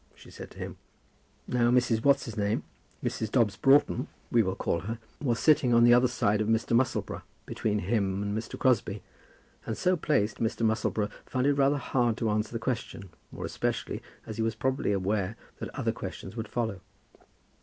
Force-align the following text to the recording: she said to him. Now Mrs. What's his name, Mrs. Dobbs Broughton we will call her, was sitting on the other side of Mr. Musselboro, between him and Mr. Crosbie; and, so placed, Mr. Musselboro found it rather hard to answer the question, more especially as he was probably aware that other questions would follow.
she 0.15 0.31
said 0.31 0.49
to 0.49 0.57
him. 0.57 0.77
Now 1.47 1.69
Mrs. 1.69 2.03
What's 2.03 2.25
his 2.25 2.35
name, 2.35 2.63
Mrs. 3.03 3.29
Dobbs 3.29 3.55
Broughton 3.55 4.07
we 4.31 4.41
will 4.41 4.55
call 4.55 4.79
her, 4.79 4.97
was 5.23 5.37
sitting 5.37 5.75
on 5.75 5.83
the 5.83 5.93
other 5.93 6.07
side 6.07 6.41
of 6.41 6.47
Mr. 6.47 6.75
Musselboro, 6.75 7.21
between 7.45 7.77
him 7.77 8.23
and 8.23 8.35
Mr. 8.35 8.57
Crosbie; 8.57 9.03
and, 9.63 9.77
so 9.77 9.95
placed, 9.95 10.39
Mr. 10.39 10.65
Musselboro 10.65 11.07
found 11.27 11.45
it 11.45 11.53
rather 11.53 11.77
hard 11.77 12.17
to 12.17 12.31
answer 12.31 12.51
the 12.51 12.57
question, 12.57 13.11
more 13.31 13.45
especially 13.45 14.01
as 14.25 14.37
he 14.37 14.41
was 14.41 14.55
probably 14.55 14.91
aware 14.91 15.37
that 15.59 15.69
other 15.77 15.91
questions 15.91 16.35
would 16.35 16.47
follow. 16.47 16.81